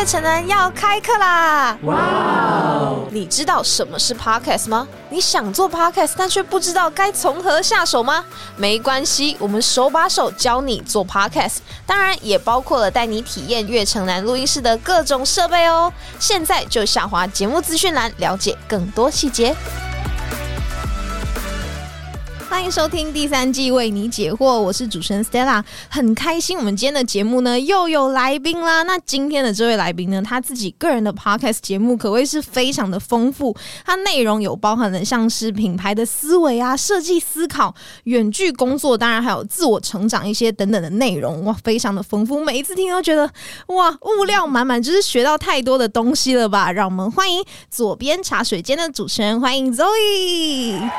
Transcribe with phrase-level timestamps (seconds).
[0.00, 1.76] 月城南要开课啦！
[1.82, 3.06] 哇哦！
[3.10, 4.88] 你知道什么是 podcast 吗？
[5.10, 8.24] 你想做 podcast，但却不知道该从何下手吗？
[8.56, 15.92] 没关系，我们手把手教你做 podcast，当然也包括了带你体验月城南录音室的各种设备哦。
[16.18, 19.54] 现在就下滑节目资讯栏，了解更多细节。
[22.50, 28.82] 欢迎收听第三季为你解惑，我是主持人 Stella，很开心我们今天的节目呢又有来宾啦。
[28.82, 37.72] 那今天的这位来宾呢，他自己个人的 podcast 节目可谓是非常的丰富，它内容有包含了像是品牌的思维啊、设计思考、
[38.04, 42.44] 远距工作，当然还有自我成长一些等等的内容，哇，非常的丰富。
[42.44, 43.30] 每一次听都觉得
[43.68, 46.72] 哇，物料满满，就是学到太多的东西了吧？
[46.72, 50.90] 让我们欢迎左边茶水间的主持人，欢迎 Zoe。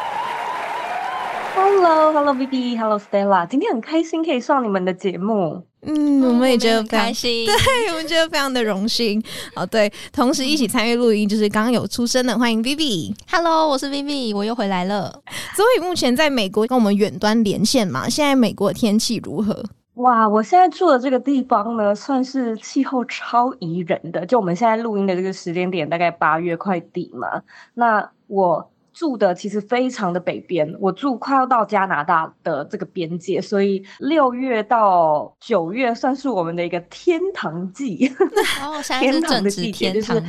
[1.54, 5.62] Hello，Hello，Vivi，Hello，Stella，今天很开心可以上你们的节目。
[5.82, 9.22] 嗯，我们也觉得开心， 对我们觉得非常的荣幸。
[9.56, 13.14] 哦，对，同时一起参与录音就是刚刚有出生的，欢迎 Vivi。
[13.30, 15.22] Hello，我是 Vivi，我又回来了。
[15.56, 19.64] 所以目前在美国跟我们远端连线嘛，现在美国天气如何？
[19.96, 24.26] 哇，我现在住的这个地方呢，算是气候超宜人的。
[24.26, 27.42] 就我们现在录音的这个时间点，大概八月快底嘛。
[27.74, 28.71] 那我。
[28.94, 38.12] 住的其实非常的北边，我住快要到加拿大的这个边界，所以六月到九月算是我们的一个天堂季。
[38.62, 40.22] 哦，天堂的季节就是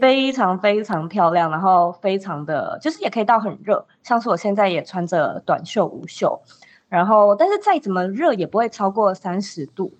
[0.00, 6.40] 非常非常漂亮，然后非常的就是也可以到很热，像是我现在也穿着短袖无袖，
[6.88, 9.92] 然后但是再怎么热也不会超过三十度。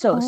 [0.00, 0.26] 设施，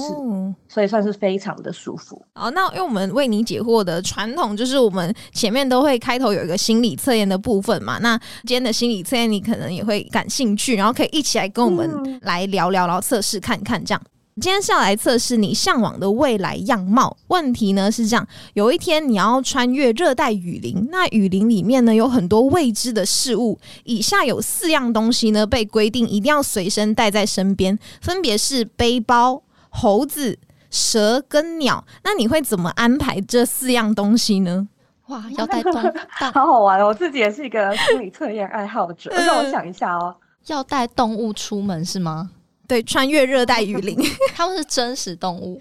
[0.69, 2.21] 所以算是非常的舒服。
[2.35, 7.97] 好，那因为我们为你解惑的传统，就是我们前面都会开头有一个心理测验的部分嘛。
[7.99, 13.85] 那今天的心理测验，你可能也会感兴趣，然后可以一起来跟我们来聊聊，然后测试看看。
[13.85, 14.03] 这样，
[14.41, 17.17] 今天是要来测试你向往的未来样貌。
[17.29, 23.57] 问题呢是这样：有一天你要穿越热带雨林，那雨林里面呢有很多未知的事物。
[23.85, 29.41] 以下有四样东西呢被规定一定要随身带在身边，分别是背包。
[29.71, 30.39] 猴子、
[30.71, 34.69] 蛇跟鸟，那你会怎么安排这四样东西呢？
[35.07, 35.73] 哇， 要带动，
[36.33, 36.87] 好好玩哦！
[36.87, 40.15] 我自己也是一个心理测验爱好者， 让我想一下哦。
[40.47, 42.31] 要带动物出门是吗？
[42.69, 43.99] 对，穿越热带雨林，
[44.35, 45.61] 他们是真实动物，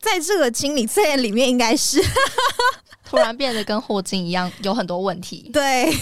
[0.00, 2.02] 在这个心理测验里面应该是
[3.04, 5.50] 突然变得跟霍金一样，有很多问题。
[5.52, 5.92] 对。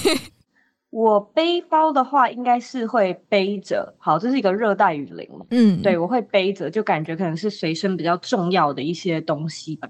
[0.95, 3.93] 我背包的话，应该是会背着。
[3.99, 9.89] 好，这是一个热带雨林嗯，对我会背着，就感觉可能是随身比较重要的一些东西吧。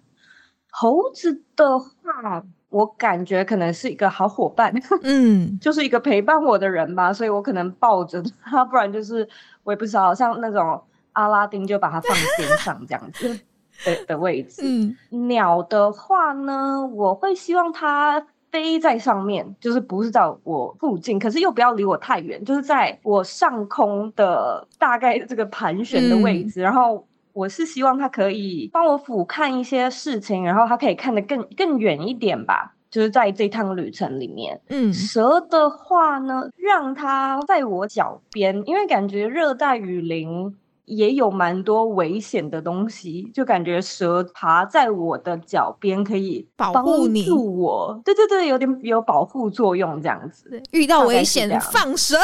[0.70, 4.72] 猴子的话，我感觉可能是一个好伙伴，
[5.02, 7.12] 嗯， 就是一个陪伴我的人吧。
[7.12, 9.28] 所以我可能抱着它，不然就是
[9.62, 10.82] 我也不知道，像那种
[11.12, 13.28] 阿拉丁就把它放肩上这样子
[13.84, 14.62] 的的位置。
[14.64, 18.26] 嗯，鸟的话呢，我会希望它。
[18.54, 26.62] 飞在上面，就是不是在我附近，可是又不要离我太远，就是在我上空的大概这个盘旋的位置。
[26.62, 32.76] 然后我是希望它可以帮我俯瞰一些事情，然后它可以看得更更远一点吧。
[32.92, 40.56] 就是在这趟旅程里面，嗯，蛇的话呢，让它在我脚边，因为感觉热带雨林。
[40.86, 50.62] 也有蛮多危险的东西，就感觉蛇爬在我的脚边可以保护你，我，对对对，有点有保护作用这样子。
[50.72, 52.16] 遇到危险放蛇，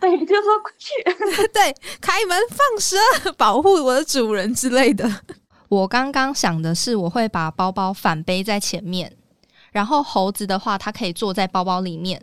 [0.00, 0.90] 对，就说过去，
[1.52, 2.96] 对，开门放蛇，
[3.36, 5.08] 保护我的主人之类的。
[5.68, 9.12] 我刚刚想的是，我会把包包反背在前面，
[9.72, 12.22] 然后猴子的话，它可以坐在包包里面。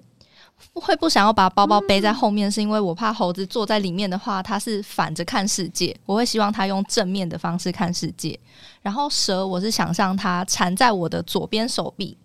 [0.74, 5.96] 会不想要把包包背在后面，是因为我怕猴子坐在里面的话，它是反着看世界。
[6.06, 8.40] 我会希望它用正面的方式看世界。
[8.82, 12.18] 然后蛇，我是想象它缠在我的左边手臂。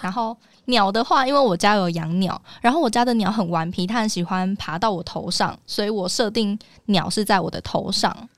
[0.00, 8.28] 然后鸟的话，因为我家有养鸟，然后我家的鸟很顽皮，它很喜欢爬到我头上，所以我设定鸟是在我的头上。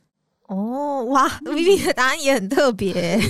[0.46, 3.20] 哦，哇，Vivi 的答案也很特别。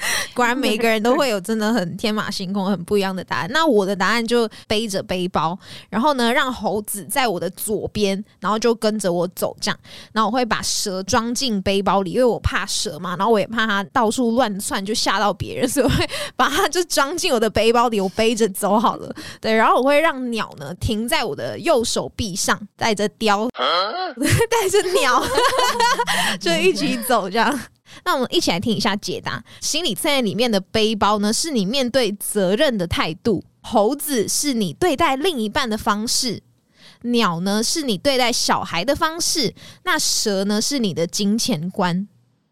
[0.34, 3.50] 果然每个人都会有真的很天马行空、很不一样的答案。
[3.52, 5.58] 那我的答案就背着背包，
[5.88, 9.78] 然后呢，让猴子在我的左边，然后就跟着我走这样。
[10.12, 19.14] 然后我会把蛇装进背包里，因为我怕蛇嘛，然后我也怕它到处乱窜，就吓到别人，所以会把它就装进我的背包里，我背着走好了。
[19.40, 25.22] 对，然后我会让鸟呢停在我的右手臂上，带着雕，带着鸟，
[26.40, 27.60] 就一起走这样。
[28.04, 29.42] 那我们一起来听一下解答。
[29.60, 36.40] 心理测验里面的背包呢，是你面对责任的态度；猴子是你对待另一半的方式；
[37.02, 39.52] 鸟呢是你对待小孩的方式；
[39.84, 42.06] 那蛇呢是你的金钱观。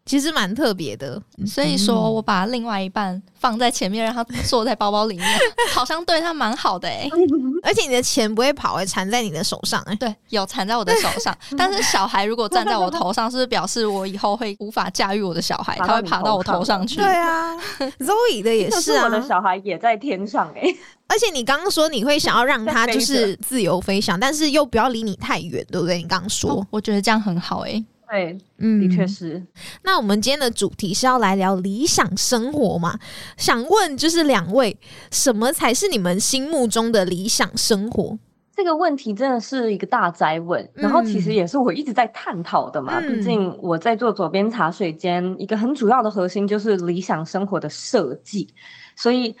[0.09, 1.21] 其实蛮特别的。
[1.45, 5.39] 所以说我把另外一半放在前面，让他坐在包包里面，
[5.71, 7.07] 好像对他蛮好的哎。
[7.61, 9.93] 而且你的钱不会跑，会缠在你的手上哎。
[9.93, 11.37] 对，有缠在我的手上。
[11.55, 15.77] 但是小孩如果站在我头上，是不是表示我以后会无法驾驭我的小孩？
[15.77, 16.95] 他会爬到我头上去。
[16.95, 17.55] 对啊
[17.99, 19.03] ，Zoe 的也是啊。
[19.03, 20.75] 我的小孩也在天上哎。
[21.07, 25.97] 而且你刚刚说你会想要让他就是自由飞翔，但是又不要离你太远，对不对？
[25.97, 27.83] 你刚刚说，我觉得这样很好哎。
[28.09, 29.45] 对，嗯，的确是。
[29.83, 32.97] 那我们今天的主题是要来聊理想生活嘛？
[33.37, 34.75] 想问就是两位，
[35.11, 38.17] 什么才是你们心目中的理想生活？
[38.55, 42.99] 这个问题真的是一个大灾问，然后其实也是我一直在探讨的嘛。
[42.99, 48.53] 毕竟我在做左边茶水间，一个很主要的核心就是理想生活的设计，
[48.95, 49.35] 所以。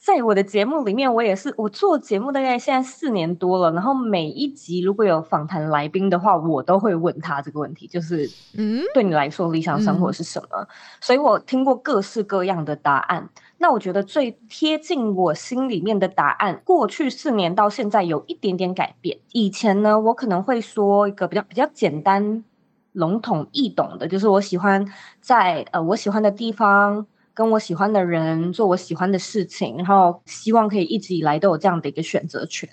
[0.00, 8.26] 在我的节目里面，我也是我做节目大概现在四年多了，然后每一集如果有访谈来宾的话，我都会问他这个问题，就是
[8.56, 10.66] 嗯，对你来说理想生活是什么？
[11.02, 13.28] 所以我听过各式各样的答案。
[13.58, 19.18] 那我觉得最贴近我心里面的答案，过去四年到现在有一点点改变。
[19.32, 22.42] 以前呢，我可能会说一个比较比较简单、
[22.92, 27.06] 笼统易懂的，就是我喜欢在呃我喜欢的地方。
[27.34, 32.68] 跟我喜欢的人做我喜欢的事情，然后希望可以一直以来都有这样的一个选择权。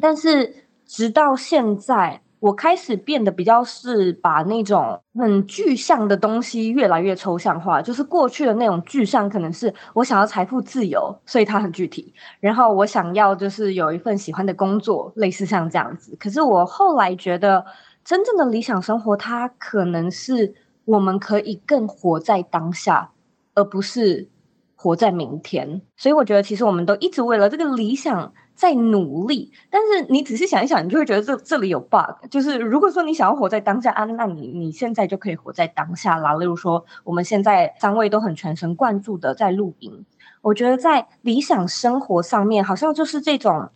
[0.00, 0.54] 但是
[0.86, 7.80] 直到现在，我开始变得比较是把那种很具象的东西越来越抽象化。
[7.80, 12.12] 就是过去的那种具象，可能是我想要财富自由，所以它很具体。
[12.40, 16.14] 然后我想要就是有一份喜欢的工作，类似像这样子。
[16.20, 17.64] 可是我后来觉得，
[18.04, 20.54] 真正的理想生活，它可能是
[20.84, 23.12] 我们可以更活在当下。
[23.54, 24.28] 而不是
[24.74, 29.52] 活在明天，所以我觉得其实我们都一直为了这个理想在努力。
[29.70, 32.26] 但是你仔细想一想，你就会觉得这这里有 bug。
[32.30, 36.34] 就是如果说你想要活在当下啊，那你你现在就可以活在当下啦。
[36.34, 40.04] 例如说，我们现在三位都很全神贯注的在录音。
[40.42, 43.70] 我觉得在理想生活上面，好像就是这种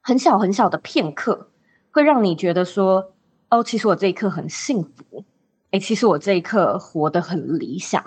[0.00, 1.48] 很小很小的片刻，
[1.90, 3.12] 会让你觉得说，
[3.50, 5.24] 哦，其实我这一刻很幸福。
[5.72, 8.04] 哎，其实我这一刻活得很理想，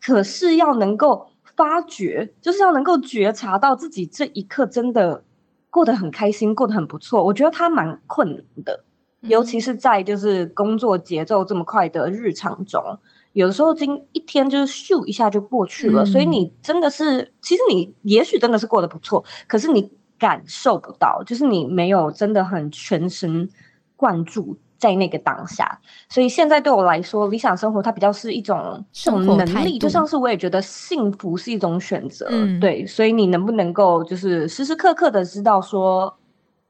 [0.00, 5.24] 可是要能够发觉，就是要能够觉察到自己这一刻真的
[5.70, 7.24] 过得很开心，过得很不错。
[7.24, 8.84] 我觉得它蛮困难的，
[9.22, 12.98] 尤其是在就是工作节奏这么快的日常中，
[13.32, 16.04] 有的时候今一天就是咻一下就过去了。
[16.04, 23.48] 所以你真的是，其实你也许真的是过得不错，可是你感受不到，就是你没有真的很全神
[23.96, 24.56] 贯注。
[24.78, 25.78] 在那个当下，
[26.08, 32.28] 所以现在对我来说，理想生活它比较是一种生活能力，就像是我也觉得幸福是一种选择，
[32.60, 36.16] 对，所以你能不能够就是时时刻刻的知道说，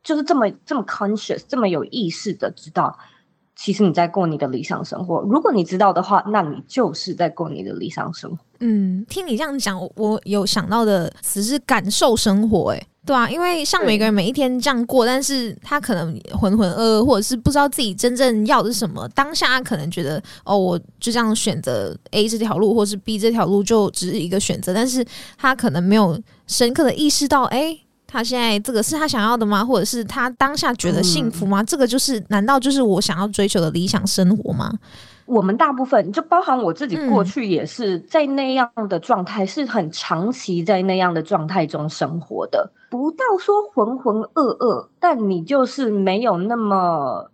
[0.02, 2.98] 就是这么这么 conscious，这么有意识的知道，
[3.58, 5.20] 其实你在过你的理想生活。
[5.22, 8.38] 如果你知道的话，那你就是在过你的理想生活。
[8.60, 12.86] 嗯，听你这样讲，我有想到的词是感受生活，诶。
[13.04, 19.08] 对啊，因为像每个人每一天这样过，但是他可能浑浑噩噩，或者是不知道自己真正要的是什么。
[19.08, 24.74] 当下他可能觉得，哦，我就这样选择 A 这条路，或是 B 这条路，就只是一个选择。
[24.74, 25.04] 但是
[25.38, 27.78] 他可能没有深刻的意识到，哎，
[28.10, 29.62] 他现在这个是他想要的吗？
[29.62, 31.62] 或者是他当下觉得幸福吗？
[31.62, 34.72] 这个就是，难道就是我想要追求的理想生活吗？
[35.26, 42.72] 我们大部分就包含我自己，过去也是在那样的状态，是很长期在那样的状态中生活的。
[42.88, 47.30] 不到说浑浑噩噩，但你就是没有那么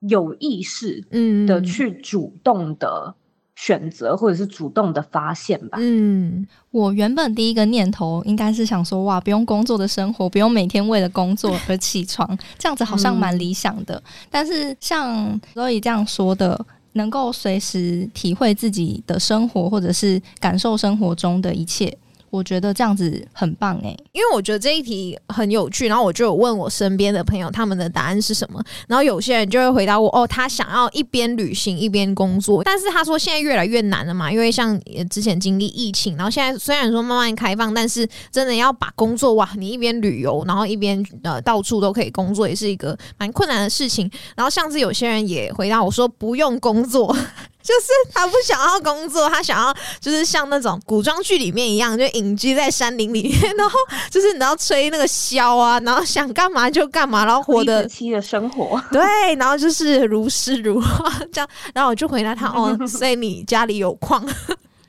[0.00, 3.14] 有意识，嗯，的去主动的
[3.60, 5.76] 选择，或者是主动的发现吧。
[5.80, 14.02] 嗯，我原本第一个念头应该是想说，哇，不用工作的生活，不用每天为了工作而起床，这样子好像蛮理想的。
[14.30, 16.64] 但是像所以这样说的。
[16.94, 21.96] 能够随时体会自己的生活，或者是感受生活中的一切。
[22.30, 44.10] 我觉得这样子很棒诶，因为我觉得这一题很有趣，然后我就有问我身边的朋友他们的答案是什么，然后有些人就会回答我哦，他想要一边旅行一边工作，但是他说现在越来越难了嘛，因为像之前经历疫情，然后现在虽然说慢慢开放，但是真的要把工作哇，你一边旅游，然后一边呃到处都可以工作，也是一个蛮困难的事情。
[44.36, 47.16] 然后上次有些人也回答我说不用工作。
[47.62, 53.78] 就是他不想要工作，他想要就是像那种古装剧里面一样，就隐居在山林里面， 然后
[54.10, 59.00] 就是你要吹那个箫啊，然后想干嘛就干嘛，然后活得期的生活，对，
[59.36, 61.48] 然后就是如诗如画这样。
[61.74, 64.26] 然后我就回答他 哦，所以你家里有矿。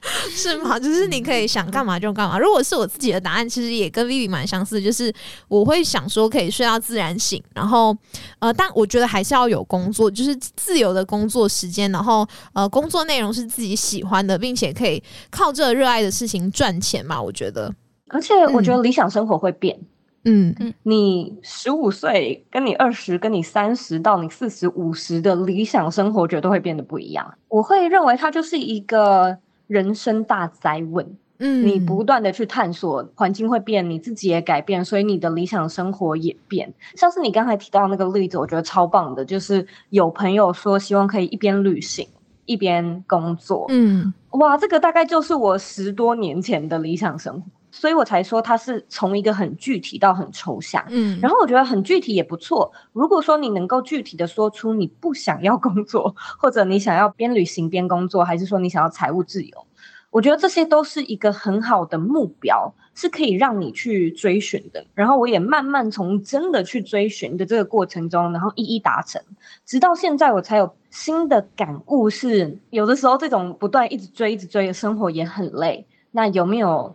[0.34, 0.80] 是吗？
[0.80, 2.40] 就是你可以想干嘛就干嘛。
[2.40, 5.14] 如果是我自己的答案，其实也跟 Vivi 蛮相似，就是
[5.48, 7.96] 我会想说可以睡到自然醒，然后
[8.40, 17.22] 呃，但我觉得还是要有工作，就是自由的工作时间，然后呃，工作内容是自己喜欢的，并且可以靠这热爱的事情赚钱嘛。
[17.22, 17.72] 我觉得，
[18.08, 19.80] 而且我觉得理想生活会变。
[20.26, 27.36] 嗯嗯，你十五岁跟你二十、跟你三十到你四十五十的理想生活，绝对会变得不一样。
[27.50, 29.38] 我会认为它就是一个。
[29.72, 36.74] 人生大灾问，嗯，你不断的去探索，环境会变，你自己也改变，所以你的理想生活也变。
[36.98, 42.06] 像是你刚才提到那个例子，我觉得超棒的，就是有朋友说希望可以一边旅行
[42.46, 52.72] 一边工作，嗯，哇，这个大概就是我十多年前的理想生活，所以我才说它是从一个很具体到很抽象，嗯，然后我觉得很具体也不错。
[52.92, 59.66] 如果说你能够具体的说出你不想要工作，或者你想要边旅行边工作，还是说你想要财务自由？
[60.10, 64.86] 我觉得这些都是一个很好的目标，是可以让你去追寻的。
[64.94, 69.22] 然后我也慢慢从真的去追寻的这个过程中，然后一一达成，
[69.66, 72.10] 直到现在我才有新的感悟。
[72.10, 75.88] 是有的时候这种不断一直追、一直追的生活也很累。
[76.12, 76.94] 那有没有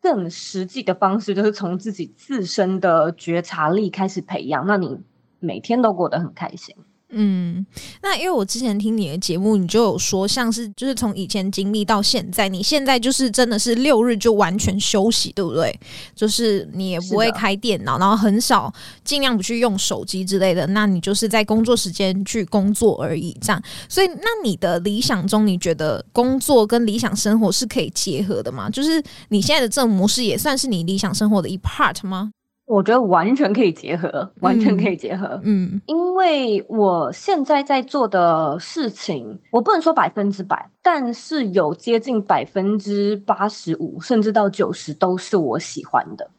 [0.00, 5.00] 更实际的方式，就是从自己自身的觉察力开始培养，那你
[5.40, 6.74] 每天都过得很开心？
[7.10, 7.64] 嗯，
[8.02, 15.74] 那因为我之前听你的节目，你就有说，像是就是从以前经历到现在，你现在就是真的是六日就完全休息，对不对？
[16.14, 18.70] 就是你也不会开电脑，然后很少
[19.04, 20.66] 尽量不去用手机之类的。
[20.68, 23.62] 那你就是在工作时间去工作而已，这样。
[23.88, 28.68] 所以，那你的理想中，你觉得工作跟理想生活是可以结合的吗？
[28.68, 32.30] 就是你现在的这种模式，也算是你理想生活的一 part 吗？
[32.68, 35.40] 我觉得完全可以结合，完全可以结合。
[35.42, 46.30] 嗯，因为我现在在做的事情，我不能说百分之百，但是有接近百分之八十五，甚至到九十都是我喜欢的。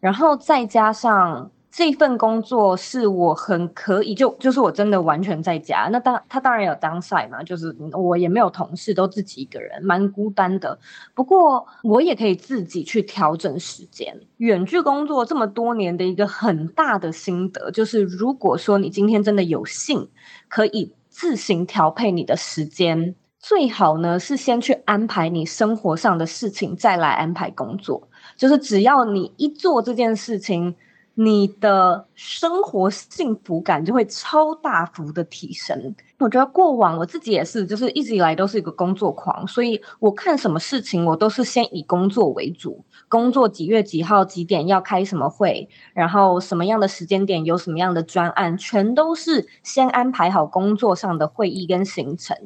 [0.00, 1.50] 然后再加上。
[1.76, 5.90] 这份工作是我很可以，就就是我真的完全在家。
[5.92, 10.78] 那当他当然有当赛嘛，就是我也没有同事，都自己一个人，蛮孤单的。
[11.14, 14.18] 不过我也可以自己去调整时间。
[14.38, 20.08] 远距工作这么多年的一个很大的心得，就是如果说你今天真的有幸
[20.48, 28.08] 可以自行调配你的时间，最好呢是先去安排你生活上的事情，再来安排工作。
[28.34, 30.74] 就是只要你一做这件事情。
[31.18, 35.94] 你的生活幸福感就会超大幅的提升。
[36.18, 42.84] 我觉得过往我自己也是，就是一直以来都是一个工作狂，所以我看什么事情我都是先以工作为主。
[43.08, 52.36] 工作几月几号几点要开什么会，然后什么样的时间点有什么样的专案，全都是先安排好工作上的会议跟行程，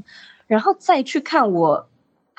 [0.46, 1.88] 然后再去看我。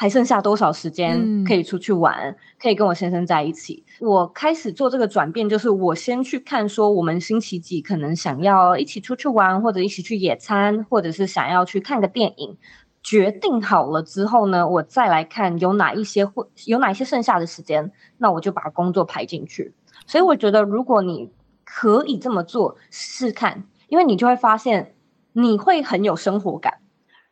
[0.01, 2.36] 还剩下多少时间可以出去玩？
[2.60, 3.86] 可以跟我先生在一起？
[4.00, 12.58] 我开始做这个转变，就是我先去看说，我们星期几可能想要一起出去玩，或者一起去野餐，或者是想要去看个电影。
[13.03, 19.72] 决定好了之后呢，我再来看有哪一些会有哪一些剩下的时间，那我就把工作排进去。
[20.08, 21.29] 所以我觉得，如果你
[21.63, 24.96] 可以这么做试试看，因为你就会发现
[25.34, 26.79] 你会很有生活感。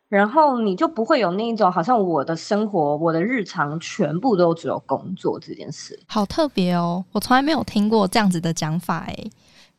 [0.10, 7.06] 然后你就不会有那一种好像我的生活、我的日常全部都只有工作这件事，好特别哦！
[7.12, 9.32] 我从来没有听过这样子的讲法诶，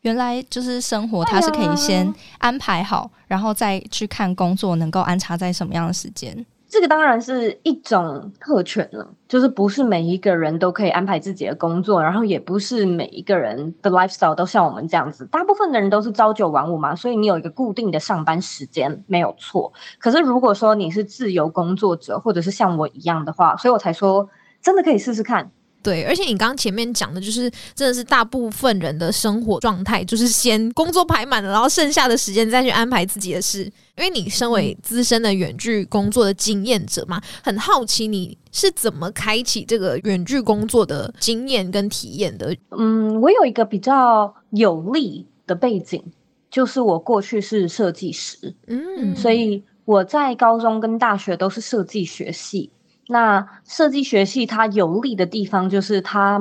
[0.03, 6.47] 原来就是生活它是可以先安排好，然后再去看工作能够安插在什么样的时间。
[6.71, 15.27] 这个当然是一种特权了，就是不是每一个人都可以安排自己的工作，然后也不是每一个人的 lifestyle 都像我们这样子。
[15.27, 19.73] 大部分的人都是朝九晚五嘛，所以你有一个固定的上班时间没有错。
[19.99, 24.29] 可是如果说你是自由工作者，或者是像我一样的话，所以我才说
[24.62, 25.50] 真的可以试试看。
[25.83, 33.65] 对，而且你刚刚前面讲的，就是真的是大部分人的生活状态，就是先工作排满了，然后剩下的时间再去安排自己的事。
[33.97, 42.55] 因为你身为资深的远距工作的经验者嘛，很好奇你是怎么开启这个远距工作的经验跟体验的。
[42.71, 46.03] 嗯，我有一个比较有利的背景，
[46.51, 52.71] 就是我过去是设计师，嗯，所以我在高中跟大学都是设计学系。
[53.11, 56.40] 那设计学系它有利的地方就是它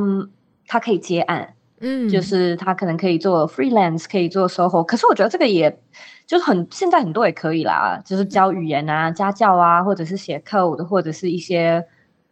[0.67, 4.85] 它可以接案，嗯，就是它可能可以做 freelance，可以做 SOHO。
[4.85, 5.81] 可是我觉得这个也
[6.27, 11.83] 就是很现在很多也可以啦，就是教语言啊、家教啊，或者是写 code，或者是一些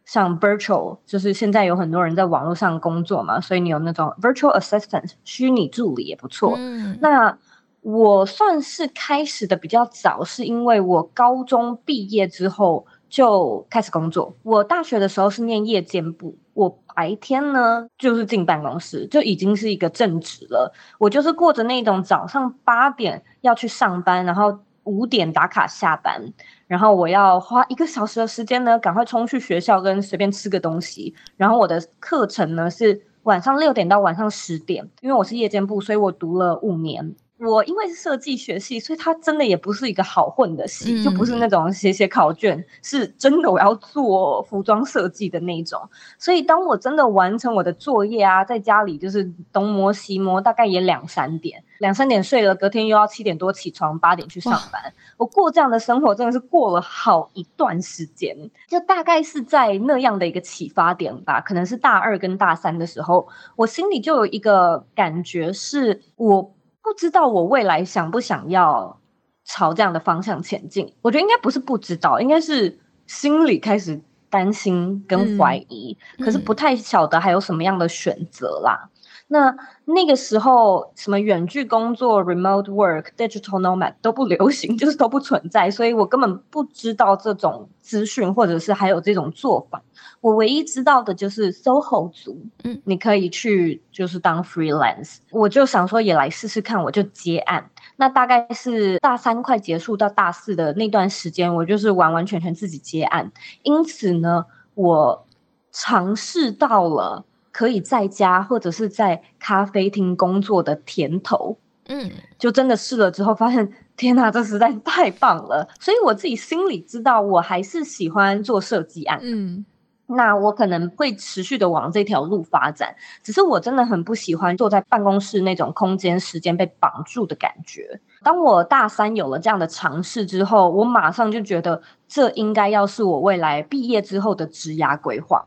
[0.06, 6.56] 像 virtual，就是现在有很多人在网络上工作嘛，所以你有那种 virtual assistant 虚拟助理也不错。
[7.02, 7.36] 那
[7.82, 12.86] 我算是开始的比较早，是因为我高中毕业之后。
[13.10, 14.36] 就开始工作。
[14.44, 20.74] 我大学的时候是念夜间部，我白天呢就是进办公室，就已经是一个正职了。
[20.98, 26.34] 我就是过着那种早上八点要去上班，然后五点打卡下班，
[26.68, 31.14] 然后我要花一个小时的时间呢，赶快冲去学校跟随便吃个东西。
[31.36, 37.16] 然后我的课程呢是晚上六点到晚上十点，因为我是夜间部，所以我读了五年。
[37.40, 45.80] 我因为是设计学系，所以它真的也不是一个好混的系，就不是那种写写考卷，是真的我要做服装设计的那种。
[46.18, 54.92] 所以当我真的完成我的作业啊，在家里就是东摸西摸，大概也两三点，两三点睡了，隔天又要七点多起床，八点去上班。
[55.18, 58.36] 我过这样的生活真的是过了好一段时间，
[58.68, 66.52] 就大概是在那样的一个启发点吧，可能是大二跟大三的时候，我心里就有一个感觉是我。
[66.88, 68.98] 不知道我未来想不想要
[69.44, 70.94] 朝这样的方向前进？
[71.02, 78.90] 我觉得应该不是不知道，应该是心里开始担心跟怀疑，可是不太晓得还有什么样的选择啦。
[79.30, 79.54] 那
[79.84, 89.82] 那个时候，什么远距工作、remote work、digital nomad 都不流行， 就是都不存在，所以我根本不知道这种资讯，或者是还有这种做法。
[90.22, 97.70] 我唯一知道的就是 SOHO 族，嗯，你可以去就是当 freelance，我就想说也来试试看，我就接案。
[97.98, 103.32] 那大概是大三快结束到大四的那段时间，我就是完完全全自己接案。
[103.64, 105.26] 因此呢，我
[105.72, 107.26] 尝试到了
[107.58, 115.68] 可以在家或者是在咖啡厅工作的甜头，嗯，就真的试了之后发现，天哪，这实在太棒了。
[115.80, 119.66] 所以我自己心里知道，我还是喜欢做设计案，嗯。
[120.10, 128.00] 那我可能会持续的往这条路发展，只是我真的很不喜欢坐在办公室那种空间时间被绑住的感觉。
[128.22, 135.46] 当我大三有了这样的尝试之后，我马上就觉得这应该要是我未来毕业之后的职涯规划，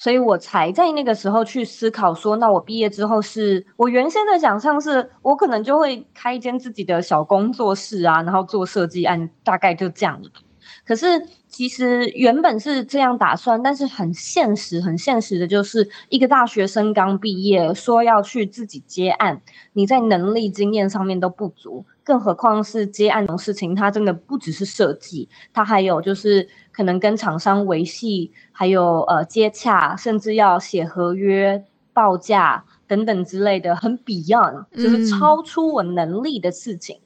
[0.00, 10.18] 所以我才在那个时候去思考说，那我毕业之后是我原先的想象是我可能就会开一间自己的小工作室啊，然后做设计案，大概就这样。
[10.90, 11.06] 可是。
[11.50, 37.00] 其实原本是这样打算，但是很现实，很现实的就是一个大学生刚毕业，说要去自己接案，你在能力、经验上面都不足，更何况是接案这种事情，它真的不只是设计，它还有就是可能跟厂商维系，还有呃接洽，甚至要写合约、报价等等之类的，很 beyond，就是超出我能力的事情。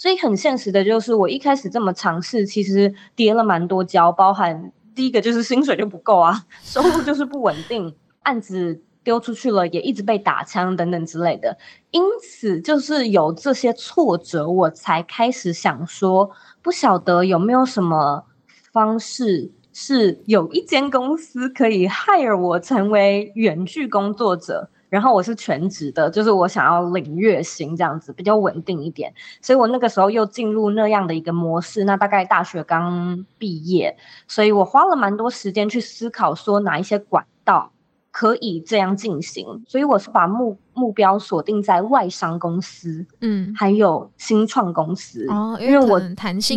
[0.00, 11.58] 所以很现实的就是，我一开始这么尝试，其实跌了蛮多跤，包含第一个就是薪水就不够啊，收入就是不稳定，案子丢出去了也一直被打枪等等之类的。
[11.90, 16.30] 因此，就是有这些挫折，我才开始想说，
[16.62, 18.24] 不晓得有没有什么
[18.72, 24.70] 方式是有一间公司可以 hire 我成为远距工作者。
[24.90, 31.84] 然后我是全职的，就是我想要领月薪这样子比较稳定一点，所以我那个时候又进入那样的一个模式。
[31.84, 37.72] 那大概大学刚毕业，所以我花了蛮多时间去思考，说哪一些管道
[38.10, 39.62] 可以这样进行。
[39.66, 46.00] 所以我是把目目标锁定在外商公司，嗯，还有新创公司哦，因为我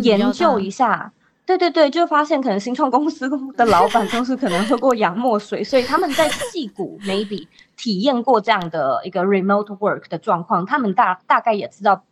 [0.02, 1.12] 研究一下。
[1.46, 12.02] 对对对，就发现可能新创公司的老板都是可能喝过洋墨水，所以他们在戏谷 maybe 体验过这样的一个 remote work 的状况，他们大大概也知道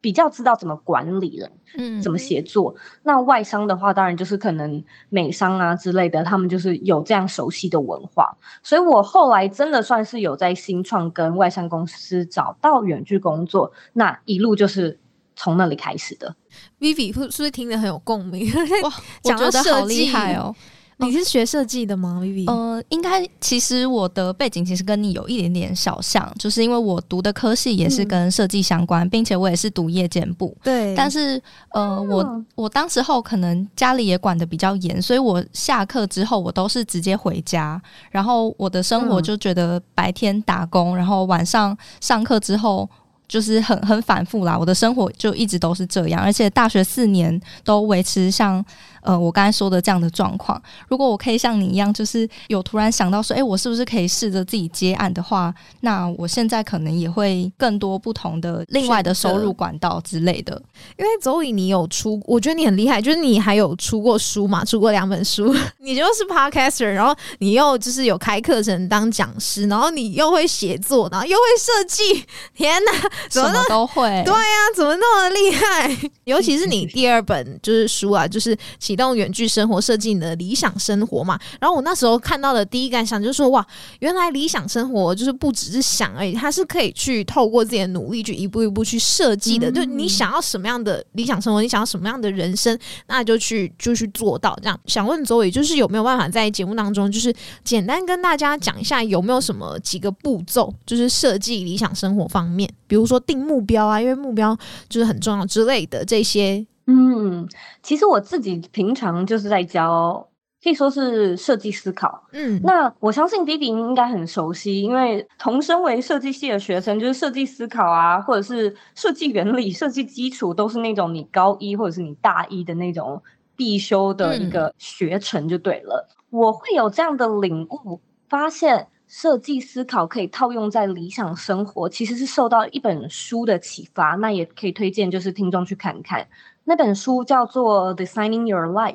[0.00, 2.74] 比较知道怎么管理了，嗯，怎么协作。
[3.02, 8.36] 那外商的话，当然就是可能美商啊之类的，他们就是有这样熟悉的文化。
[8.62, 14.98] 所以我后来真的算是有在新创跟外商公司找到远距工作，那一路就是
[15.42, 16.34] 从那里开始的。
[16.78, 18.52] Vivi 是不是听得很有共鸣？
[18.84, 20.54] 哇，讲的好厉害哦！
[20.98, 22.48] 你是学设计的吗？Vivi？
[22.48, 30.56] 呃，应该其实我的背景其实跟你有一点点小像，就是因为我读的科系也是跟设计相关，并且我也是读夜间部。
[30.62, 37.80] 对，但是呃，我我当时候可能家里也管的比较严，所以我下课之后我都是直接回家，
[38.12, 42.88] 然后我的生活就觉得白天打工，然后晚上上课之后。
[43.28, 48.64] 就是很很反复啦，我的生活就一直都是这样，而且大学四年都维持像。
[49.02, 60.54] 呃，我刚才说的这样的状况，如果我可以像你一样，就是有突然想到说，哎，我是不是可以试着自己接案的话，那我现在可能也会更多不同的另外的收入管道之类的。
[60.96, 72.92] 因为周以你有出，我觉得你很厉害，就是你还有出过书嘛，出过两本书， 你就是 podcaster，然后你又就是有开课程当讲师，然后你又会写作，然后又会设计，天哪，
[73.28, 74.04] 怎么都会。
[74.24, 76.10] 对呀，怎么那么厉害？
[76.22, 78.56] 尤其是你第二本就是书啊，就是。
[78.92, 81.38] 启动远距生活，设计你的理想生活嘛。
[81.58, 83.66] 然后我那时候看到的第一感想就是说，哇，
[84.00, 89.72] 原来理想生活就是不只是想而已，它是可以去透过自己的努力去一步一步去设计的。
[89.72, 94.54] 就你想要什么样的理想生活，你想要什么样的人生，那就去就去做到。
[94.60, 104.54] 这样想问周伟，就是有没有办法在节目当中，就是简单跟大家讲一下，有没有什么几个步骤，就是设计理想生活方面，比如说定目标啊，因为目标
[104.90, 106.66] 就是很重要之类的这些。
[106.86, 107.48] 嗯，
[107.82, 110.28] 其实我自己平常就是在教，
[110.62, 112.22] 可以说是设计思考。
[112.32, 123.22] 嗯，那我相信弟弟应该很熟悉，因为同身为设计系的学生，就是设计思考啊，或者是设计原理、设计基础，都是那种你高一或者是你大一的那种
[123.56, 126.08] 必修的一个学程就对了。
[126.30, 128.88] 我会有这样的领悟，发现。
[129.08, 134.14] 设计思考可以套用在理想生活，其实是受到一本书的启发。
[134.14, 136.26] 那也可以推荐，就是听众去看看
[136.64, 138.94] 那本书，叫做《Designing Your Life》，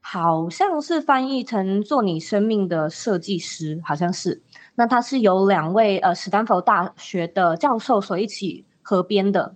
[0.00, 4.42] 好像是翻译成“做你生命的设计师”，好像是。
[4.74, 9.54] 那它是由两位呃史丹佛大学的教授所一起合编的。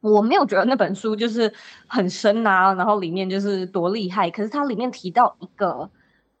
[0.00, 1.52] 我没有觉得那本书就是
[1.86, 4.30] 很深啊，然后里面就是多厉害。
[4.30, 5.90] 可是它里面提到一个。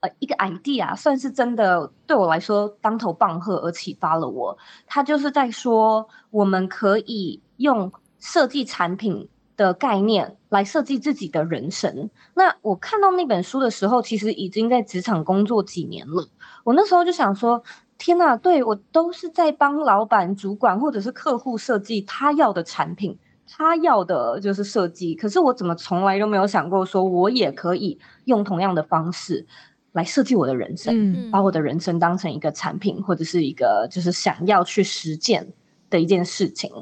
[0.02, 4.58] 呃，一个 idea 算是真的对我来说当头棒喝，而启发了我。
[4.84, 12.10] 他就是在说，我们可以用设计产品的概念来设计自己的人生。
[12.34, 16.28] 那我看到那本书的时候，其实已经在职场工作几年了。
[16.64, 17.62] 我那时候就想说，
[17.98, 25.14] 天呐，对我都是在帮老板、主管或者是客户设计他要的产品，他要的就是设计。
[25.14, 29.46] 可是我怎么从来都没有想过，说我也可以用同样的方式。
[29.92, 35.52] 来设计我的人生，把我的人生当成一个产品，或者是一个就是想要去实践
[35.90, 36.72] 的一件事情。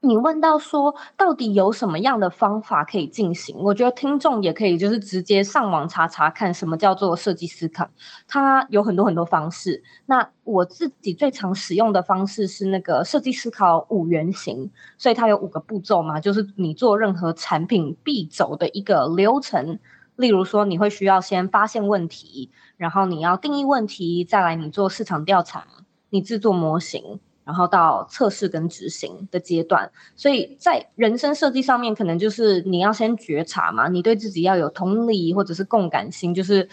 [0.00, 3.56] 你问到说，到底有什么样的方法可以进行？
[3.58, 7.88] 我觉得听众也可以就是直接上网查查看，什么叫做设计思考。
[8.28, 9.82] 它有很多很多方式。
[10.04, 19.78] 那我自己最常使用的方式是那个设计思考五原型，所以它有五个步骤嘛，就是你做任何产品必走的一个流程。
[20.14, 25.66] 例如说，你会需要先发现问题，然后你要定义问题，再来你做市场调查，
[26.10, 29.90] 你制作模型，然后到测试跟执行的阶段。
[30.16, 36.68] 所以在人生设计上面，可能就是你要先觉察嘛，你对自己要有同理或者是共感心，就是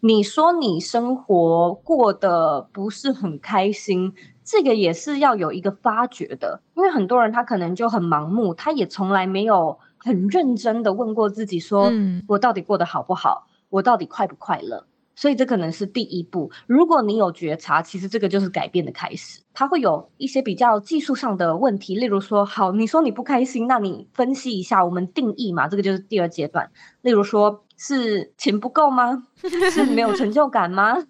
[0.00, 4.14] 你说你生活过得不是很开心，
[4.44, 9.78] 这个也是要有一个发觉的，因为很多人他可能就很盲目，他也从来没有。
[10.00, 11.90] 很认真的问过自己，说
[12.28, 13.48] 我到底过得好不好？
[13.68, 14.86] 我到底快不快乐？
[15.18, 16.48] 所以这可能是第一步。
[16.68, 19.40] 如果你有觉察，其实这个就是改变的开始。
[19.52, 26.70] 它会有一些比较技术上的问题，例如说，好，你说你不开心，那你分析一下，我们定义嘛，这个就是第二阶段。
[27.02, 29.24] 例如说，是钱不够吗？
[29.72, 31.04] 是没有成就感吗？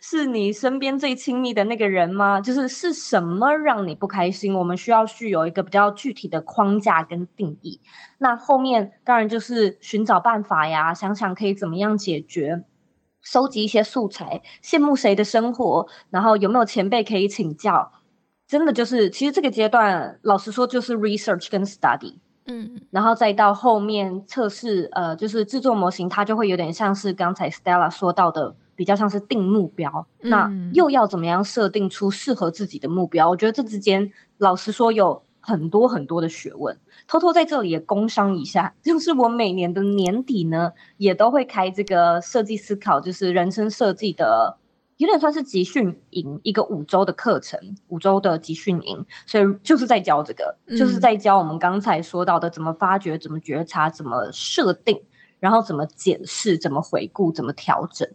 [0.00, 2.40] 是你身边最亲密的那个人吗？
[2.40, 4.54] 就是是什么让你不开心？
[4.54, 7.78] 我们需要去有一个比较具体的框架跟定义。
[8.16, 12.64] 那后面当然就是寻找办法呀，想想可以怎么样解决，
[13.22, 17.92] 收集一些素材，羡慕谁的生活，然后有没有前辈可以请教。
[18.46, 28.56] 真的就是，其实这个阶段，老实说就是 research 跟 study，嗯，然后再到后面测试，呃，就是制作模型，它就会有点像是刚才 Stella 说到的。
[28.76, 33.28] 比较像是定目标，那又要怎么样设定出适合自己的目标？
[33.28, 36.74] 我觉得这之间，老实说有很多很多的学问。
[37.10, 44.56] 偷偷在这里也工商一下，就是我每年的年底呢，也都会开这个设计思考，就是人生设计的，
[44.96, 55.02] 有点算是集训营，一个五周的课程，五周的集训营，所以就是在教这个，就是在教我们刚才说到的怎么发掘、怎么觉察、怎么设定，
[55.40, 58.08] 然后怎么检视、怎么回顾、怎么调整。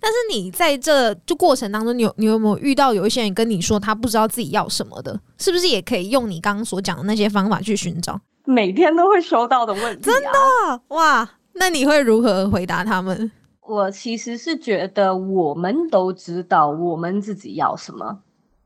[0.00, 5.20] 但是你在这就过程当中，你有你有没有遇到有一些人跟你说他不知道自己要什么的？
[5.38, 8.20] 是不是也可以用你刚刚所讲的那些方法去寻找？
[8.50, 11.30] 每天都会收到的问题，真的哇？
[11.54, 13.30] 那你会如何回答他们？
[13.62, 18.20] 我其实是觉得我们都知道我们自己要什么。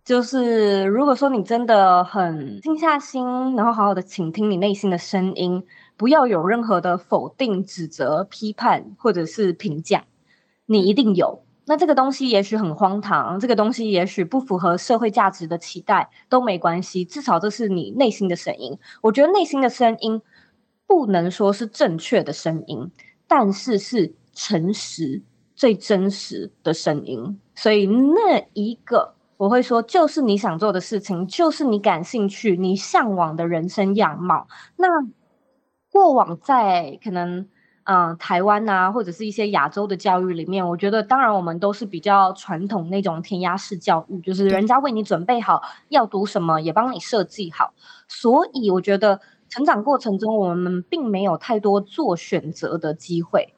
[0.04, 5.64] 就是如果说你真的很静下心，然后好好的倾听你内心的声音，
[5.96, 10.04] 不要有任何的否定、指责、批判或者是评价。
[10.66, 18.78] 你一定有，那这个东西也许很荒唐，这个东西也许不符合社会价值的期待都没关系，至少这是你内心的声音。
[19.00, 20.20] 我觉得内心的声音
[20.86, 22.90] 不能说是正确的声音，
[23.26, 25.22] 但是是诚实、
[25.54, 27.40] 最真实的声音。
[27.54, 34.46] 所以那一个我会说，就是你想做的事情，就是你感兴趣、你向往的人生样貌。
[34.76, 34.86] 那
[35.90, 37.48] 过往在可能。
[37.86, 47.74] 嗯，台湾呐，或者是一些亚洲的教育里面，我觉得当然我们都是比较传统那种填鸭式教育，就是人家为你准备好要读什么，也帮你设计好。
[48.08, 49.20] 所以我觉得
[49.50, 53.52] 成长过程中，我们并没有太多做选择的机会。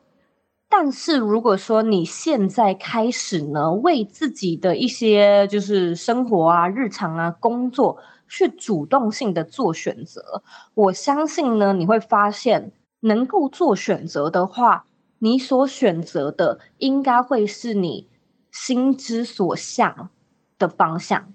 [0.69, 10.43] 但是如果说你现在开始呢，为自己的一些就是生活啊、日常啊、工作去主动性的做选择，
[10.75, 12.73] 我相信呢，你会发现。
[13.07, 14.85] 能够做选择的话，
[15.21, 18.07] 你所选择的应该会是你
[18.51, 20.11] 心之所向
[20.59, 21.33] 的方向。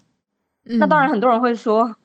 [0.64, 1.96] 那当然，很多人会说，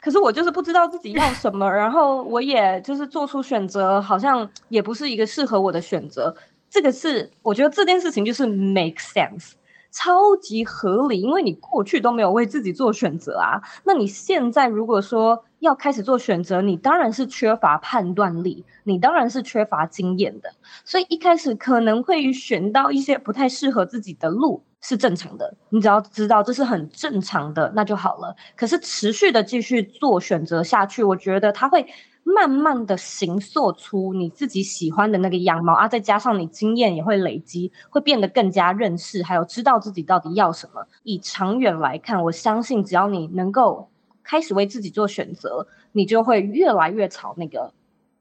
[0.00, 6.34] 可是我就是不知道自己要什么， 然后我也就是做出选择，好像也不是一个适合我的选择。
[6.68, 9.52] 这个是我觉得这件事情就是 make sense。
[9.92, 13.62] 超级合理，因为你过去都没有为自己做选择啊。
[13.84, 20.50] 那你现在如果说要开始做选择，你当然是缺乏判断力，你当然是缺乏经验的。
[20.84, 28.34] 所以一开始可能会选到一些不太适合自己的路是正常的，你只要知道这是很正常的，那就好了。
[28.56, 31.86] 可是持续的继续做选择下去，我觉得它会。
[32.28, 40.84] 慢慢的形塑出你自己喜欢的那个样貌啊，再加上你经验也会累积，会变得更加认识，还有知道自己到底要什么。
[41.04, 43.88] 以长远来看，我相信只要你能够
[44.26, 47.72] 开始为自己做选择，你就会越来越朝那个。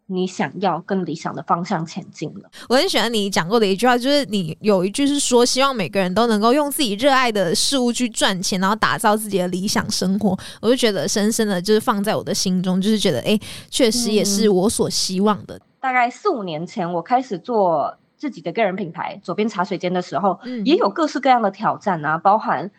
[0.08, 2.48] 你想要更理想的方向前进了。
[2.70, 10.38] 我很喜欢你讲过的一句话，就是你有一句是说，希望每个人都能够用自己热爱的事物去赚钱，然后打造自己的理想生活。
[10.62, 13.40] 我就觉得深深的，就是放在我的心中，就是觉得，哎，
[13.72, 15.60] 确实也是我所希望的。
[15.80, 22.70] 大概四五年前，我开始做自己的个人品牌左边茶水间的时候，也有各式各样的挑战啊，包含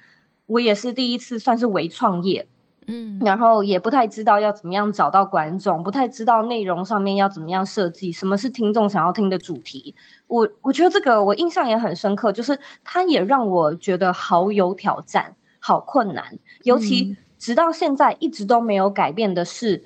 [0.47, 2.47] 我也是第一次算是微创业。
[2.89, 9.95] 嗯，然后也不太知道要怎么样找到观众，不太知道内容上面要怎么样设计，什么是听众想要听的主题。
[10.29, 16.39] 我我觉得这个我印象也很深刻，就是它也让我觉得好有挑战，好困难。
[16.63, 19.85] 尤其直到现在一直都没有改变的是，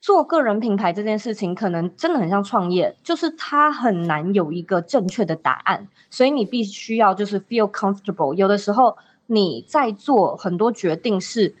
[0.00, 8.34] 做个人品牌这件事情，可能真的很像创业，就是它很难有一个正确的答案，所以你必须要就是 feel comfortable。
[8.34, 11.54] 有的时候你在做很多决定是。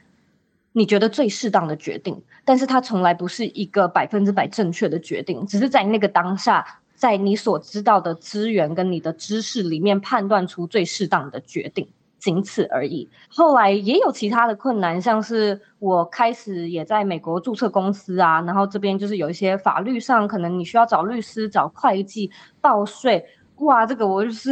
[0.72, 11.86] 你觉得最适当的决定，但是它从来不是一个百分之百正确的决定，只是在那个当下，在你所知道的资源跟你的知识里面判断出最适当的决定，
[12.18, 13.08] 仅此而已。
[13.28, 22.30] 后来也有其他的困难，像是我开始也在美国注册公司啊，然后这边就是有一些法律上可能你需要找律师、找会计、
[22.60, 23.26] 报税。
[23.62, 24.50] 哇，这个我就是，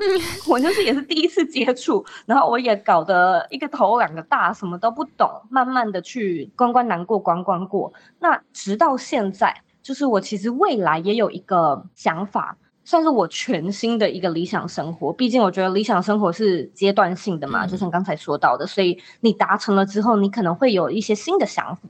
[0.48, 7.92] 我就是也是第一次接触，然后我也搞得一个头两个大，什么都不懂，慢慢的去关关难过关关过。
[8.18, 15.12] 那直到现在，就是我其实未来也有一个想法，算是我全新的一个理想生活。
[15.12, 21.82] 毕竟我觉得理想生活是阶段性的嘛，就像刚才说到的，所以你达成了之后，你可能会有一些新的想法。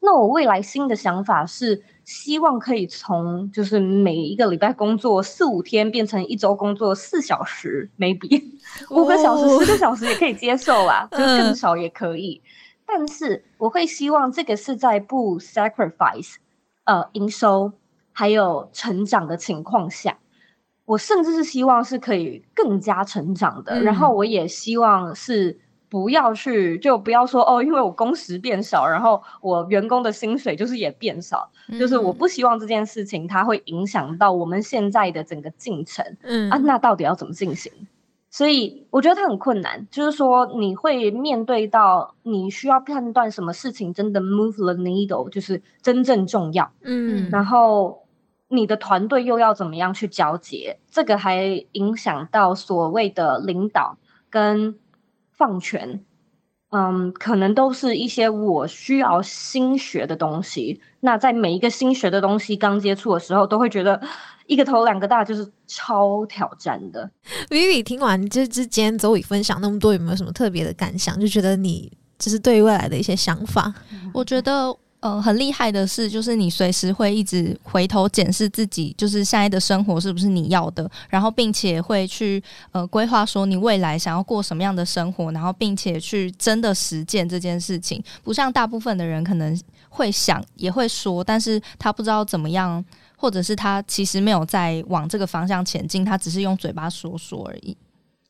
[0.00, 1.82] 那我未来新的想法是。
[2.04, 8.42] 希望可以从就是每一个礼拜工作四五天变成一周工作四小时，maybe
[8.90, 12.42] 五个小时、十个小时也可以接受啦，就更少也可以。
[12.86, 16.34] 但是我会希望这个是在不 sacrifice
[16.84, 17.72] 呃营收
[18.12, 20.18] 还有成长的情况下，
[20.84, 23.80] 我甚至是希望是可以更加成长的。
[23.82, 25.58] 然后我也希望是。
[25.92, 36.02] 不要去，就不要说哦，因为我工时变少，然后我员工的薪水就是也变少，就是我不希望这件事情它会影响到我们现在的整个进程。
[36.22, 37.70] 嗯啊，那到底要怎么进行？
[38.30, 46.72] 所以我觉得它很困难，就是说你会面对到你需要判断什么事情真的 move the needle，就是真正重要。
[46.80, 48.02] 嗯，然后
[48.48, 50.78] 你的团队又要怎么样去交接？
[50.90, 53.98] 这个还影响到所谓的领导
[54.30, 54.74] 跟。
[55.42, 56.04] 放权，
[56.70, 60.80] 嗯，可能都是一些我需要新学的东西。
[61.00, 64.00] 那在每一个新学的东西刚接触的时候，都会觉得
[64.46, 67.10] 一个头两个大，就是超挑战的。
[67.48, 71.18] Vivi 听完这之间周宇分享那么多，有没有什么特别的感想？
[71.18, 73.74] 就觉得你就是对于未来的一些想法？
[74.14, 74.72] 我觉得。
[75.02, 88.00] 呃，很厉害的是，就是你随时会一直回头检视自己，就是现在的生活是不是你要的，然后并且会去呃规划说你未来想要过什么样的生活，然后并且去真的实践这件事情。
[88.22, 92.82] 不像大部分的人可能会想也会说，但是他不知道怎么样，
[93.16, 97.76] 或者是他其实没有在往这个方向前进，他只是用嘴巴说说而已。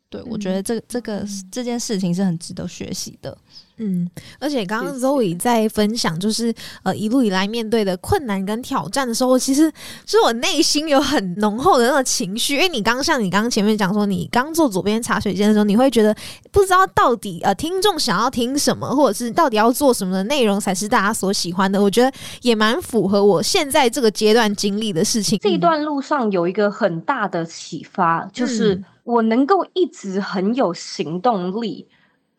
[0.08, 3.36] 对我觉得这这个这件事情是很值得学习的。
[3.78, 4.08] 嗯，
[4.38, 9.72] 而且刚刚 Zoe 在分享，就是呃一路以来面对的困难跟挑战的时候，其实
[10.06, 12.54] 是我内心有很浓厚的那个情绪。
[12.54, 16.14] 因为你刚像你刚刚前面讲说，你刚做左边茶水间的时候，你会觉得
[16.50, 21.82] 不知道到底呃听众想要听什么，或者是到底要做什么的内容才是大家所喜欢的。
[21.82, 25.38] 我觉得也蛮符合我现在这个阶段经历的事情。
[25.42, 31.88] 这一段路上有一个很大的启发，就是我能够一直很有行动力。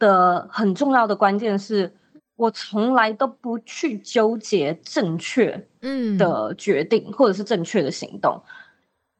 [0.03, 1.91] 的很重要的关键是
[2.35, 8.41] 我从来都不去纠结正确嗯的决定或者是正确的行动，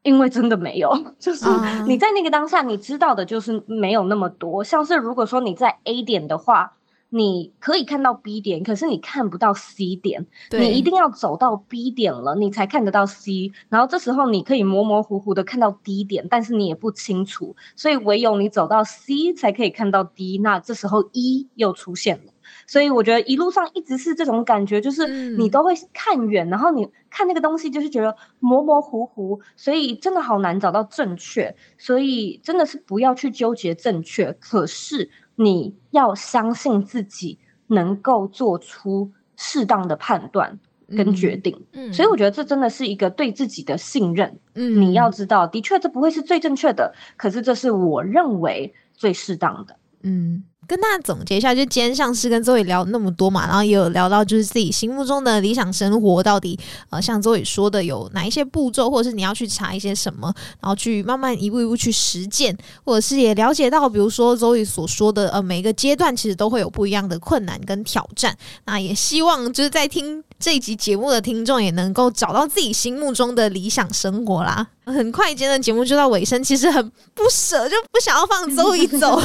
[0.02, 1.46] 因为真的没有， 就是
[1.86, 4.62] 你在那个当下你知道的就是没有那么多。
[4.62, 6.76] 像是如果说你在 A 点的话。
[7.16, 10.26] 你可以看到 B 点，可是你看不到 C 点。
[10.50, 13.52] 你一定要走到 B 点了，你才看得到 C。
[13.68, 17.54] 然后这时候你可以模模糊糊的看到 D 点，但是你也不清楚。
[17.76, 20.38] 所以唯有你走到 C 才可以看到 D。
[20.38, 22.32] 那这时候 E 又出现了。
[22.66, 31.54] 所以我觉得一路上一直是这种感觉，就是你都会看远，然后你看那个东西就是觉得模模糊糊，所以真的好难找到正确。
[31.78, 35.10] 所以真的是不要去纠结正确，可是。
[35.36, 40.58] 你要相信自己能够做出适当的判断
[40.96, 44.38] 跟决定，嗯，所以我觉得这真的是一个对自己的信任。
[44.54, 49.76] 嗯，你要知道，的确这不会是最正确的，可是这是我认为最适当的。
[50.02, 50.44] 嗯。
[50.66, 56.58] 跟大家总结一下，就今天像是跟周宇聊那么多嘛，然后也有聊到就是自己心目中的理想生活到底，
[56.90, 68.36] 呃，像周宇说的有哪一些步骤，或者是你要去查一些什么，然后去慢慢一步一步去实践，或者是也了解到，比如说周宇所说的，呃，每个阶段其实都会有不一样的困难跟挑战。
[68.64, 74.66] 那也希望就是在听这一集节目的听众也能够找到自己心目中的理想生活啦。
[74.84, 79.18] 很快，今天的节目就到尾声，其实很不舍，就不想要放周一走，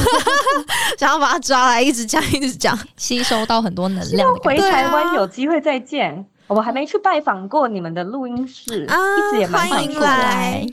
[0.98, 4.34] 想要把他抓来一直讲，一直讲，吸收到很多能量。
[4.36, 6.26] 回台湾有机会再见。
[6.50, 10.66] 我还没去拜访过你们的录音室啊，一直也蛮欢迎来，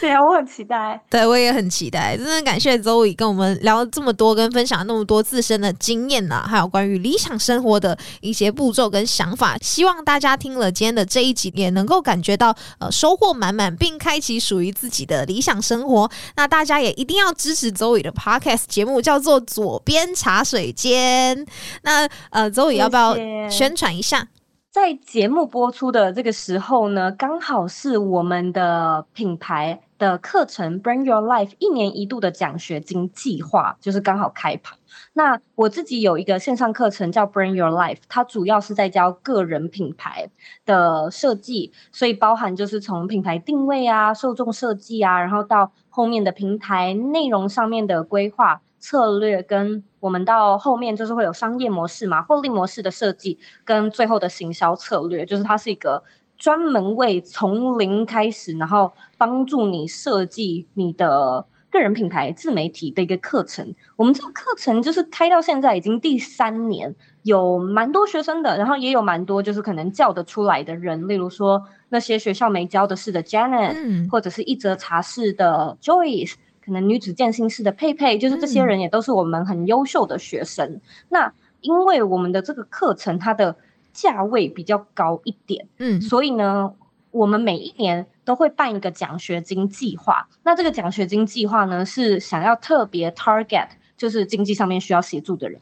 [0.00, 1.00] 谢谢，我很期待。
[1.10, 2.16] 对，我也很期待。
[2.16, 9.58] 真的感谢周宇跟我们聊了这么多，跟分享那么多自身的经验呐，还有关于理想生活的一些步骤跟想法。
[9.58, 16.08] 希望大家听了今天的这一集，也能够感觉到呃收获满满，并开启属于自己的理想生活。
[16.36, 21.44] 那大家也一定要支持周宇的 podcast 节目，叫做左边茶水间。
[21.82, 23.16] 那呃，周宇要不要
[23.50, 24.28] 宣传一下？
[24.74, 34.74] 在节目播出的这个时候呢，刚好是我们的品牌的课程 Bring Your Life 一年一度的奖学金计划，就是刚好开跑。
[35.12, 40.28] 那我自己有一个线上课程叫 Bring Your Life，它主要是在教个人品牌
[40.66, 48.60] 的设计，所以包含就是从品牌定位啊、受众设计啊，然后到后面的平台内容上面的规划。
[48.84, 56.04] 策略跟我们到后面就是会有商业模式嘛，获利模式的设计跟最后的行销策略，就是它是一个
[56.36, 63.74] 专门为从零开始，然后帮助你设计你的个人品牌自媒体的一个课程。
[63.96, 76.34] 我们这个课程就是开到现在已经第三年，有蛮多学生的，然后也有蛮多就是可能叫得出来的人，例如说那些学校没教的事的 Janet，或者是一则茶室的 Joyce。
[76.64, 80.80] 可能女子健心室的佩佩，就是这些人也都是我们很优秀的学生。
[81.08, 83.56] 那因为我们的这个课程它的
[83.92, 86.72] 价位比较高一点，嗯，所以呢，
[87.10, 90.28] 我们每一年都会办一个奖学金计划。
[90.42, 95.60] 那这个奖学金计划呢，是想要特别 target，就是经济上面需要协助的人。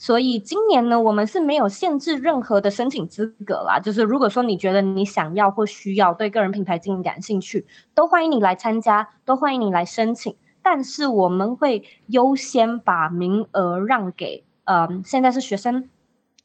[0.00, 3.80] 所以今年呢，我们是没有限制任何的申请资格啦。
[3.80, 10.36] 就是如果说你觉得你想要或需要对个人品牌经营感兴趣，都欢迎你来参加，都欢迎你来申请。
[10.62, 15.88] 但是我们会优先把名额让给呃，现在是学生，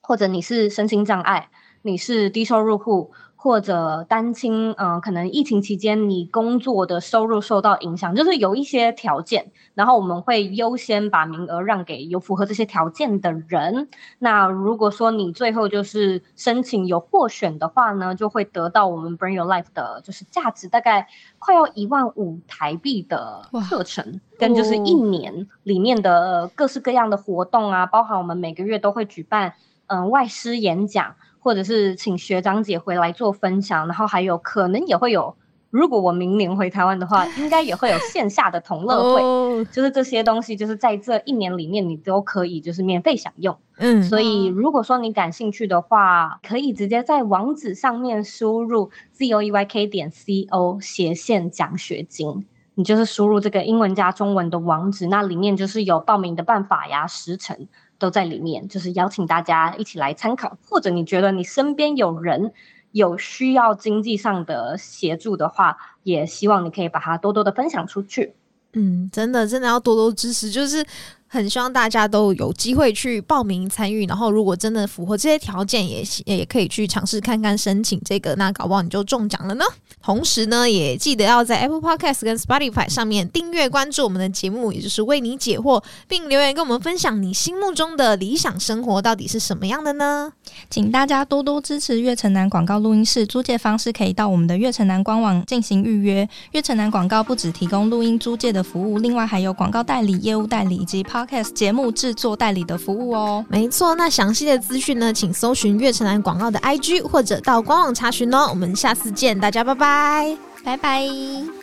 [0.01, 1.49] 或者你是身心障碍，
[1.83, 3.11] 你是低收入户。
[3.43, 13.89] 或者单亲，嗯，可能疫情期间你工作的收入受到影响，就是有一些条件，然后我们会优先把名额让给有符合这些条件的人。
[14.19, 29.56] 那如果说你最后就是申请有获选的话呢，就会得到我们 Bring Your Life 的，就是价值大概快要一万五台币的课程，跟就是一年里面的各式各样的活动啊，包含我们每个月都会举办，
[29.88, 31.13] 嗯，外师演讲。
[31.44, 35.35] 或者是请学长姐回来做分享，然后还有可能也会有，
[35.69, 43.58] 如果我明年回台湾的话，应该也会有线下的同乐会，就是这些东西，就是在这一年里面你都可以就是免费享用。
[43.77, 57.67] 嗯，所以如果说你感兴趣的话，可以直接在网址上面输入 z o e y k 点 c o 斜线奖学金，你就是输入这个英文加中文的网址，那里面就是有报名的办法呀、时程。
[58.04, 60.58] 都在里面，就是邀请大家一起来参考。
[60.67, 62.51] 或者你觉得你身边有人
[62.91, 68.35] 有需要经济上的协助的话，也希望你可以把它多多的分享出去。
[68.73, 70.85] 嗯，真的真的要多多支持，就是。
[71.34, 79.65] 很希望大家都有机会去报名参与，然后如果真的符合这些条件，也也可以去尝试看看申请这个，那搞不好你就中奖了呢。
[80.00, 90.31] 同时呢，也记得要在 Apple Podcast 跟 Spotify 上面订阅关注我们的节目，也就是为你解惑，并留言跟我们分享你心目中的理想生活到底是什么样的呢？
[90.69, 96.29] 请大家多多支持悦城南广告录音室，租借方式可以到我们的悦城南官网进行预约。
[96.52, 103.46] 悦城南广告不只提供录音租借的服务，另外还有广告代理、业务代理以及 Podcast 节目制作代理的服务哦。
[103.48, 108.48] 没错，那详细的资讯呢，请搜寻月城南广告的 IG 或者到官网查询哦。
[108.50, 111.08] 我们下次见，大家拜拜，拜拜，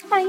[0.08, 0.24] 拜。